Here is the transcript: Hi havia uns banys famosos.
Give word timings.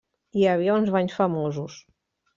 Hi 0.39 0.45
havia 0.53 0.77
uns 0.79 0.89
banys 0.95 1.19
famosos. 1.19 1.77